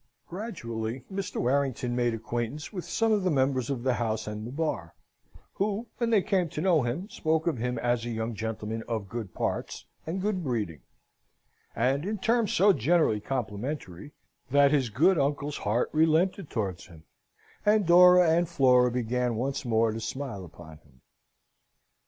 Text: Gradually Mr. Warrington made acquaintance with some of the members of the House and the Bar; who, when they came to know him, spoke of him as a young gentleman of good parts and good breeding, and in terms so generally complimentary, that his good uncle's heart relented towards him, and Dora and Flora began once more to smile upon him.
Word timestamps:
Gradually 0.27 1.03
Mr. 1.13 1.39
Warrington 1.39 1.95
made 1.95 2.15
acquaintance 2.15 2.73
with 2.73 2.85
some 2.85 3.11
of 3.11 3.21
the 3.21 3.29
members 3.29 3.69
of 3.69 3.83
the 3.83 3.93
House 3.93 4.25
and 4.25 4.47
the 4.47 4.51
Bar; 4.51 4.95
who, 5.53 5.85
when 5.99 6.09
they 6.09 6.23
came 6.23 6.49
to 6.49 6.59
know 6.59 6.81
him, 6.81 7.07
spoke 7.07 7.45
of 7.45 7.59
him 7.59 7.77
as 7.77 8.03
a 8.03 8.09
young 8.09 8.33
gentleman 8.33 8.81
of 8.87 9.07
good 9.07 9.35
parts 9.35 9.85
and 10.07 10.19
good 10.19 10.43
breeding, 10.43 10.81
and 11.75 12.03
in 12.03 12.17
terms 12.17 12.51
so 12.51 12.73
generally 12.73 13.19
complimentary, 13.21 14.11
that 14.49 14.71
his 14.71 14.89
good 14.89 15.19
uncle's 15.19 15.57
heart 15.57 15.87
relented 15.93 16.49
towards 16.49 16.87
him, 16.87 17.03
and 17.63 17.85
Dora 17.85 18.27
and 18.27 18.49
Flora 18.49 18.89
began 18.89 19.35
once 19.35 19.65
more 19.65 19.91
to 19.91 19.99
smile 19.99 20.43
upon 20.43 20.79
him. 20.79 21.01